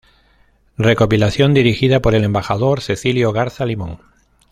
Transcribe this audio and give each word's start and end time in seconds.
Recopilación 0.79 1.53
dirigida 1.53 2.01
por 2.01 2.15
el 2.15 2.23
Embajador 2.23 2.81
Cecilio 2.81 3.31
Garza 3.33 3.67
Limón. 3.67 3.99